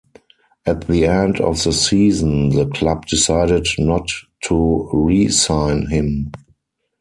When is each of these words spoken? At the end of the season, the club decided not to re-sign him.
At 0.65 0.87
the 0.87 1.05
end 1.05 1.39
of 1.39 1.63
the 1.63 1.71
season, 1.71 2.49
the 2.49 2.65
club 2.65 3.05
decided 3.05 3.67
not 3.77 4.09
to 4.45 4.89
re-sign 4.91 5.85
him. 5.91 6.31